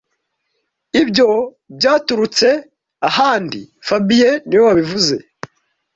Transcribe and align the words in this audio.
Ibyo 1.01 1.29
byaturutse 1.77 2.47
ahandi 3.09 3.59
fabien 3.87 4.35
niwe 4.47 4.63
wabivuze 4.69 5.15